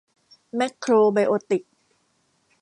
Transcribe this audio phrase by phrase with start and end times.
[0.55, 1.63] แมคโครไบโอติก